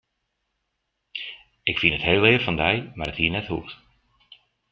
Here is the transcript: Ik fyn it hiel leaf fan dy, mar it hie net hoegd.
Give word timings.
Ik 1.69 1.77
fyn 1.79 1.97
it 1.97 2.05
hiel 2.07 2.23
leaf 2.25 2.43
fan 2.43 2.59
dy, 2.61 2.73
mar 2.97 3.09
it 3.11 3.19
hie 3.19 3.31
net 3.31 3.49
hoegd. 3.51 3.73